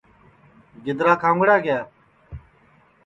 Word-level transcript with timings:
گِدرا 0.83 1.13
کھاؤنگڑا 1.21 1.55
کِیا 1.63 1.79